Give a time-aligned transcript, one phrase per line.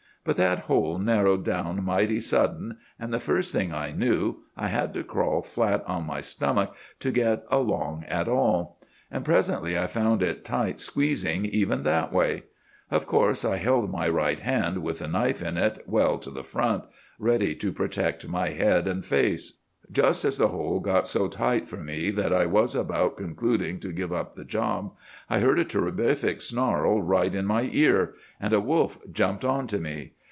[0.23, 4.93] But that hole narrowed down mighty sudden, and the first thing I knew, I had
[4.93, 8.79] to crawl flat on my stomach to get along at all;
[9.09, 12.43] and presently I found it tight squeezing even that way.
[12.91, 16.43] Of course I held my right hand, with the knife in it, well to the
[16.43, 16.83] front,
[17.17, 19.53] ready to protect my head and face.
[19.91, 23.91] "'Just as the hole got so tight for me that I was about concluding to
[23.91, 24.93] give up the job,
[25.29, 30.13] I heard a terrific snarl right in my ear, and a wolf jumped onto me.